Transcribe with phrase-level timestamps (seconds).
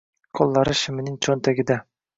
[0.39, 1.83] Qo'llari shimining cho'nchagida.